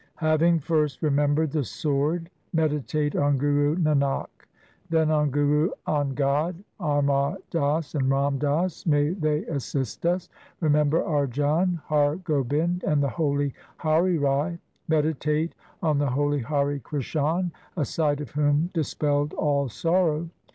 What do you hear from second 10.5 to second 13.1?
Remember Arjan, Har Gobind, and the